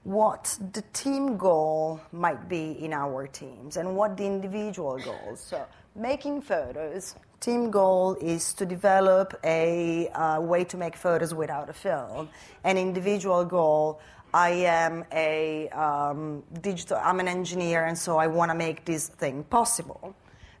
[0.09, 5.39] what the team goal might be in our teams and what the individual goals.
[5.39, 5.63] So,
[5.95, 11.73] making photos, team goal is to develop a uh, way to make photos without a
[11.73, 12.27] film.
[12.63, 14.01] An individual goal,
[14.33, 19.09] I am a um, digital, I'm an engineer, and so I want to make this
[19.09, 20.15] thing possible.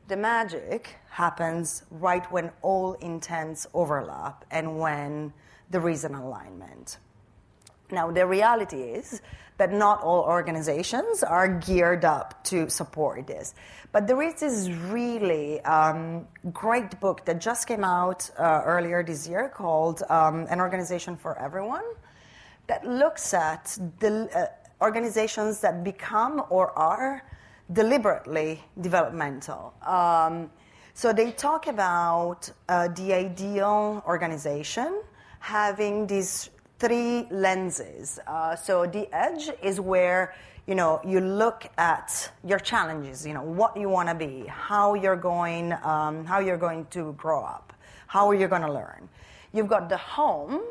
[0.09, 5.33] The magic happens right when all intents overlap and when
[5.71, 6.99] there is an alignment.
[7.91, 9.21] Now, the reality is
[9.57, 13.53] that not all organizations are geared up to support this.
[13.91, 19.27] But there is this really um, great book that just came out uh, earlier this
[19.27, 21.83] year called um, An Organization for Everyone
[22.67, 24.45] that looks at the uh,
[24.83, 27.23] organizations that become or are
[27.73, 29.73] deliberately developmental.
[29.85, 30.49] Um,
[30.93, 35.01] so they talk about uh, the ideal organization
[35.39, 36.49] having these
[36.79, 38.19] three lenses.
[38.25, 40.33] Uh, so the edge is where
[40.65, 43.25] you know you look at your challenges.
[43.25, 47.13] You know what you want to be, how you're going, um, how you're going to
[47.13, 47.73] grow up,
[48.07, 49.09] how are you going to learn.
[49.51, 50.61] You've got the home,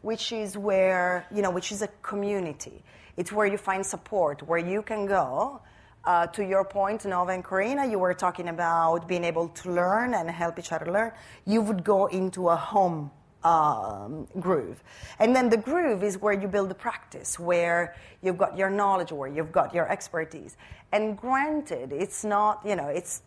[0.00, 2.82] which is where you know which is a community.
[3.18, 5.60] It's where you find support, where you can go.
[6.04, 10.14] Uh, to your point, Nova and Karina, you were talking about being able to learn
[10.14, 11.12] and help each other learn.
[11.46, 13.12] You would go into a home
[13.44, 14.82] um, groove.
[15.18, 19.12] And then the groove is where you build the practice, where you've got your knowledge,
[19.12, 20.56] where you've got your expertise.
[20.92, 23.22] And granted, it's not, you know, it's,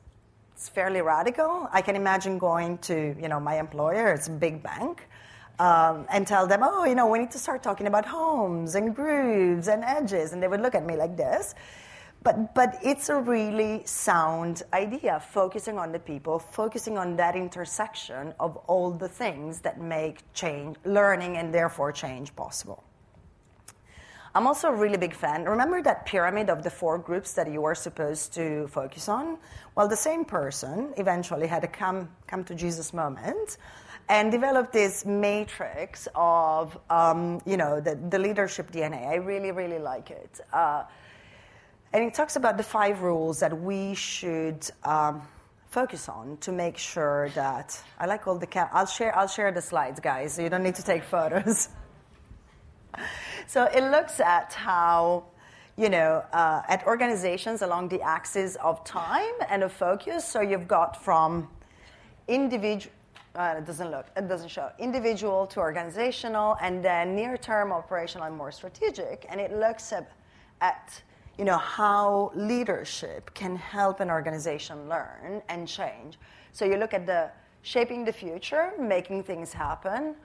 [0.54, 1.67] it's fairly radical.
[1.71, 5.08] I can imagine going to, you know, my employer, it's a big bank,
[5.60, 8.95] um, and tell them, oh, you know, we need to start talking about homes and
[8.95, 10.34] grooves and edges.
[10.34, 11.56] And they would look at me like this.
[12.25, 18.33] But, but it's a really sound idea, focusing on the people, focusing on that intersection
[18.39, 22.84] of all the things that make change, learning, and therefore change possible.
[24.34, 25.45] I'm also a really big fan.
[25.45, 29.38] Remember that pyramid of the four groups that you were supposed to focus on?
[29.76, 33.57] Well, the same person eventually had a come, come to Jesus moment
[34.09, 39.07] and developed this matrix of, um, you know, the, the leadership DNA.
[39.09, 40.39] I really, really like it.
[40.51, 40.86] Uh,
[41.95, 45.21] and it talks about the five rules that we should um,
[45.69, 48.69] focus on to make sure that I like all the.
[48.73, 49.17] I'll share.
[49.17, 50.33] I'll share the slides, guys.
[50.33, 51.69] So you don't need to take photos.
[53.47, 55.23] so it looks at how
[55.77, 60.25] you know, uh, at organizations along the axis of time and of focus.
[60.25, 61.49] So you've got from
[62.27, 62.93] individual,
[63.35, 68.35] uh, it doesn't look, it doesn't show individual to organizational, and then near-term operational and
[68.35, 69.25] more strategic.
[69.29, 70.11] And it looks at,
[70.61, 71.01] at
[71.38, 76.17] you know how leadership can help an organization learn and change.
[76.51, 77.31] So you look at the
[77.61, 80.15] shaping the future, making things happen,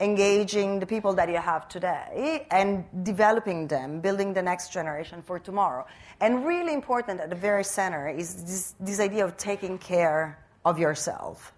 [0.00, 5.38] engaging the people that you have today, and developing them, building the next generation for
[5.38, 5.86] tomorrow.
[6.20, 10.78] And really important at the very center is this, this idea of taking care of
[10.78, 11.52] yourself.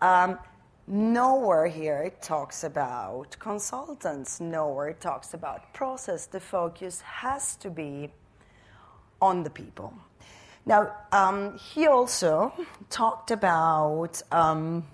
[0.00, 0.38] Um,
[0.86, 6.26] nowhere here it talks about consultants, nowhere it talks about process.
[6.26, 8.10] The focus has to be
[9.20, 9.92] on the people.
[10.64, 12.52] Now, um, he also
[12.90, 14.84] talked about um,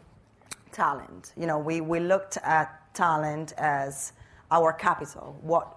[0.70, 1.32] talent.
[1.36, 4.12] You know, we, we looked at talent as
[4.50, 5.74] our capital, what,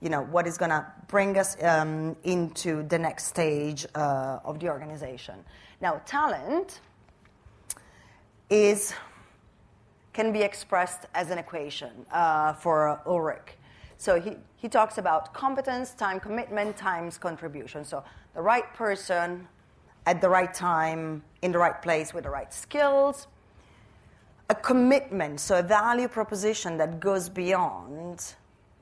[0.00, 4.60] you know, what is going to bring us um, into the next stage uh, of
[4.60, 5.36] the organization.
[5.80, 6.80] Now, talent
[8.48, 8.94] is
[10.14, 13.56] can be expressed as an equation uh, for Ulrich.
[13.98, 17.84] So he, he talks about competence, time commitment, times contribution.
[17.84, 19.48] So the right person
[20.06, 23.26] at the right time, in the right place with the right skills.
[24.50, 28.34] A commitment, so a value proposition that goes beyond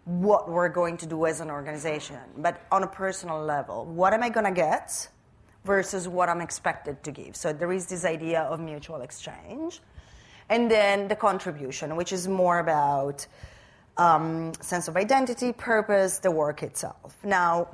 [0.04, 3.84] what we're going to do as an organization, but on a personal level.
[3.84, 5.08] What am I going to get
[5.64, 7.36] versus what I'm expected to give?
[7.36, 9.80] So there is this idea of mutual exchange.
[10.48, 13.24] And then the contribution, which is more about
[13.96, 17.16] um, sense of identity, purpose, the work itself.
[17.24, 17.68] Now,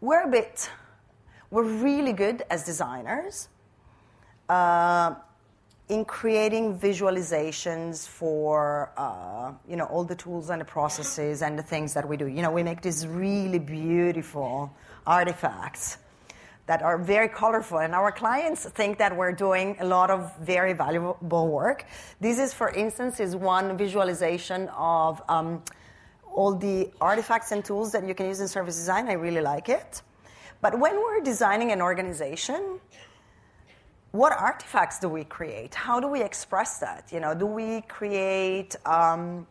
[0.00, 0.70] we're a bit,
[1.50, 3.48] we're really good as designers
[4.48, 5.14] uh,
[5.88, 11.62] in creating visualizations for, uh, you know, all the tools and the processes and the
[11.62, 12.26] things that we do.
[12.26, 14.72] You know, we make these really beautiful
[15.06, 15.98] artifacts
[16.66, 20.72] that are very colorful, and our clients think that we're doing a lot of very
[20.72, 21.84] valuable work.
[22.20, 25.62] This is, for instance, is one visualization of um,
[26.24, 29.08] all the artifacts and tools that you can use in service design.
[29.08, 30.02] I really like it.
[30.60, 32.80] But when we're designing an organization,
[34.10, 35.74] what artifacts do we create?
[35.74, 37.12] How do we express that?
[37.12, 39.46] You know, do we create um,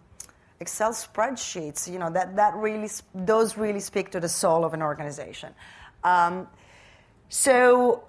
[0.60, 1.90] Excel spreadsheets?
[1.92, 5.54] You know, that, that really, those really speak to the soul of an organization.
[6.04, 6.48] Um,
[7.30, 8.04] so,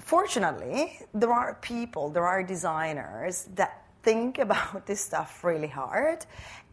[0.00, 6.26] fortunately, there are people, there are designers that think about this stuff really hard.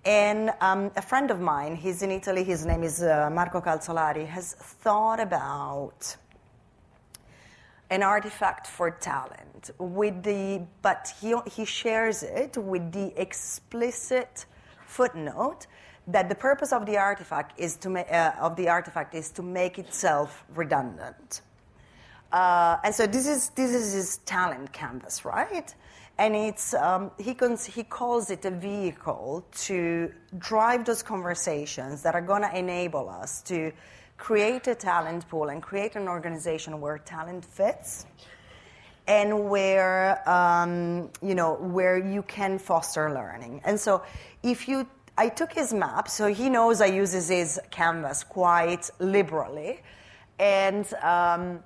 [0.03, 4.27] And um, a friend of mine, he's in Italy, his name is uh, Marco Calzolari,
[4.27, 6.17] has thought about
[7.91, 14.45] an artifact for talent with the but he, he shares it with the explicit
[14.87, 15.67] footnote
[16.07, 19.43] that the purpose of the artifact is to ma- uh, of the artifact is to
[19.43, 21.41] make itself redundant
[22.31, 25.73] uh, and so this is this is his talent canvas, right?
[26.17, 32.15] And it's um, he cons- he calls it a vehicle to drive those conversations that
[32.15, 33.71] are going to enable us to
[34.17, 38.05] create a talent pool and create an organization where talent fits
[39.07, 43.61] and where um, you know where you can foster learning.
[43.65, 44.03] And so
[44.43, 49.81] if you I took his map, so he knows I uses his canvas quite liberally,
[50.39, 51.63] and um,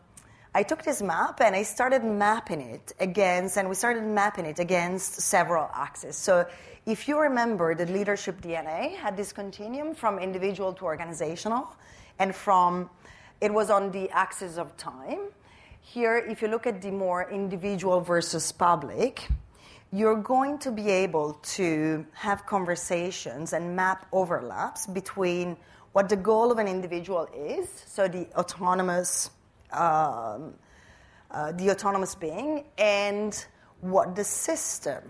[0.56, 4.58] I took this map and I started mapping it against, and we started mapping it
[4.58, 6.16] against several axes.
[6.16, 6.47] So
[6.86, 11.76] if you remember, the leadership DNA had this continuum from individual to organizational,
[12.20, 12.89] and from
[13.41, 15.20] it was on the axis of time.
[15.82, 19.28] Here, if you look at the more individual versus public,
[19.91, 25.58] you're going to be able to have conversations and map overlaps between
[25.91, 29.32] what the goal of an individual is, so the autonomous
[29.72, 30.53] um,
[31.32, 33.45] uh, the autonomous being and
[33.82, 35.03] what the system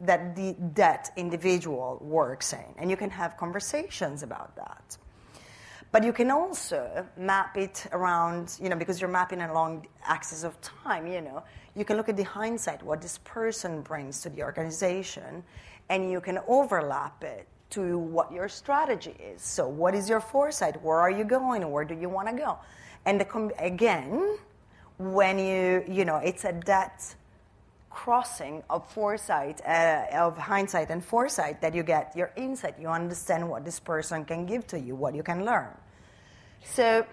[0.00, 2.64] that the, that individual works in.
[2.76, 4.98] And you can have conversations about that.
[5.92, 10.44] But you can also map it around, you know, because you're mapping along the axis
[10.44, 11.42] of time, you know,
[11.74, 15.42] you can look at the hindsight, what this person brings to the organization,
[15.88, 19.42] and you can overlap it to what your strategy is.
[19.42, 20.82] So, what is your foresight?
[20.82, 21.68] Where are you going?
[21.70, 22.58] Where do you want to go?
[23.06, 24.38] And the, again,
[24.98, 27.14] when you, you know, it's at that
[27.88, 32.74] crossing of foresight, uh, of hindsight and foresight that you get your insight.
[32.78, 35.70] You understand what this person can give to you, what you can learn.
[36.62, 37.06] So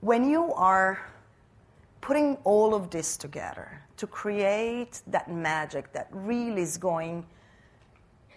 [0.00, 0.98] when you are
[2.00, 7.26] putting all of this together to create that magic that really is going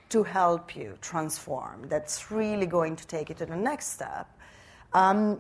[0.10, 4.28] to help you transform, that's really going to take you to the next step,
[4.94, 5.40] um,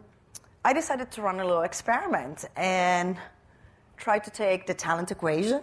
[0.67, 3.15] I decided to run a little experiment and
[3.95, 5.61] try to take the talent equation,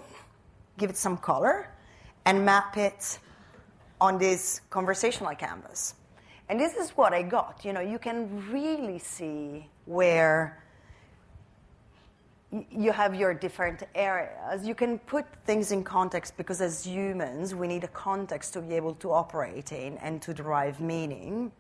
[0.78, 1.68] give it some color,
[2.24, 3.18] and map it
[4.00, 5.94] on this conversational canvas.
[6.48, 7.66] And this is what I got.
[7.66, 10.64] You know, you can really see where
[12.70, 14.66] you have your different areas.
[14.66, 18.74] You can put things in context because as humans, we need a context to be
[18.74, 21.52] able to operate in and to derive meaning.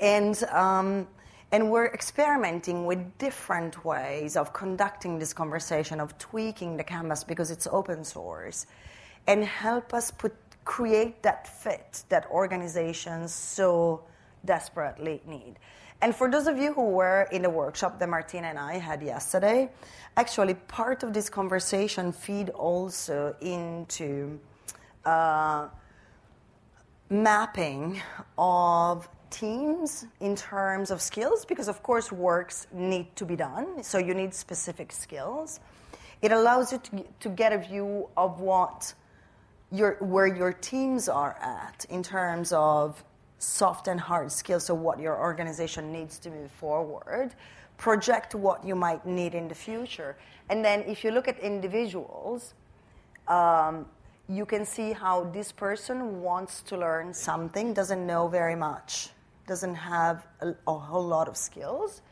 [0.00, 1.06] And, um,
[1.52, 7.50] and we're experimenting with different ways of conducting this conversation, of tweaking the canvas because
[7.50, 8.66] it's open source,
[9.26, 10.34] and help us put,
[10.64, 14.02] create that fit that organizations so
[14.46, 15.58] desperately need.
[16.00, 19.02] And for those of you who were in the workshop that Martina and I had
[19.02, 19.70] yesterday,
[20.16, 24.40] actually part of this conversation feed also into
[25.04, 25.68] uh,
[27.10, 28.00] mapping
[28.36, 33.98] of teams in terms of skills, because of course works need to be done, so
[33.98, 35.58] you need specific skills.
[36.20, 38.94] It allows you to, to get a view of what
[39.72, 43.02] your, where your teams are at in terms of
[43.38, 47.34] soft and hard skills, so what your organization needs to move forward,
[47.76, 50.14] project what you might need in the future.
[50.48, 52.54] And then if you look at individuals,
[53.26, 53.86] um,
[54.28, 59.08] you can see how this person wants to learn something, doesn't know very much,
[59.46, 62.02] doesn't have a, a whole lot of skills.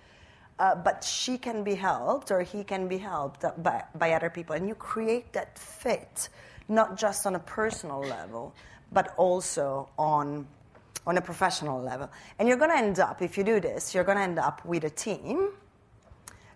[0.59, 4.55] Uh, but she can be helped or he can be helped by, by other people.
[4.55, 6.29] And you create that fit,
[6.69, 8.55] not just on a personal level,
[8.93, 10.47] but also on
[11.07, 12.11] on a professional level.
[12.39, 14.65] And you're going to end up, if you do this, you're going to end up
[14.65, 15.51] with a team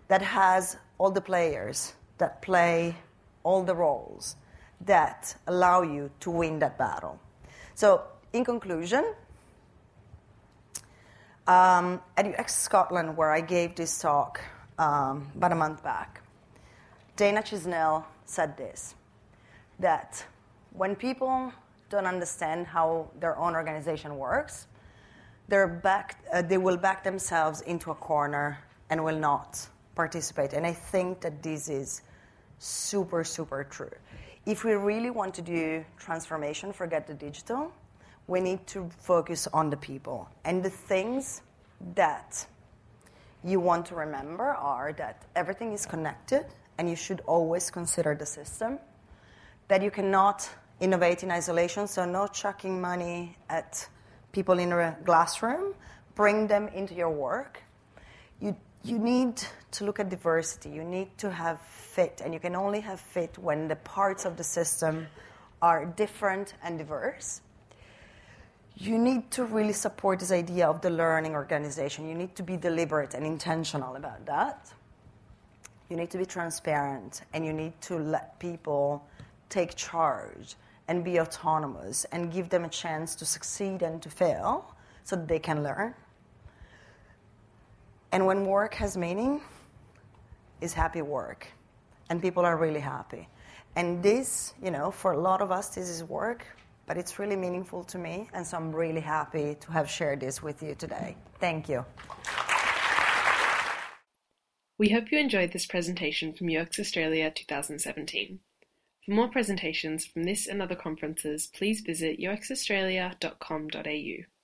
[0.07, 2.95] that has all the players that play
[3.43, 4.35] all the roles
[4.81, 7.19] that allow you to win that battle.
[7.73, 8.03] So,
[8.33, 9.13] in conclusion,
[11.47, 14.41] um, at UX Scotland, where I gave this talk
[14.77, 16.21] um, about a month back,
[17.15, 18.95] Dana Chisnell said this
[19.79, 20.25] that
[20.71, 21.51] when people
[21.89, 24.67] don't understand how their own organization works,
[25.47, 28.57] they're back, uh, they will back themselves into a corner
[28.89, 30.53] and will not participate.
[30.53, 32.01] And I think that this is
[32.57, 33.91] super, super true.
[34.45, 37.71] If we really want to do transformation, forget the digital,
[38.27, 40.29] we need to focus on the people.
[40.43, 41.41] And the things
[41.95, 42.45] that
[43.43, 46.45] you want to remember are that everything is connected
[46.77, 48.79] and you should always consider the system,
[49.67, 50.49] that you cannot
[50.79, 53.87] innovate in isolation, so no chucking money at
[54.31, 55.73] people in a glass room,
[56.15, 57.61] bring them into your work.
[58.41, 62.55] You, you need to look at diversity, you need to have fit, and you can
[62.55, 65.07] only have fit when the parts of the system
[65.61, 67.41] are different and diverse.
[68.77, 72.09] You need to really support this idea of the learning organization.
[72.09, 74.71] You need to be deliberate and intentional about that.
[75.89, 79.05] You need to be transparent, and you need to let people
[79.49, 80.55] take charge
[80.87, 85.27] and be autonomous and give them a chance to succeed and to fail so that
[85.27, 85.93] they can learn.
[88.11, 89.41] And when work has meaning,
[90.61, 91.47] is happy work.
[92.09, 93.27] And people are really happy.
[93.75, 96.45] And this, you know, for a lot of us, this is work,
[96.85, 98.29] but it's really meaningful to me.
[98.33, 101.15] And so I'm really happy to have shared this with you today.
[101.39, 101.85] Thank you.
[104.77, 108.39] We hope you enjoyed this presentation from UX Australia 2017.
[109.05, 114.34] For more presentations from this and other conferences, please visit uxaustralia.com.au.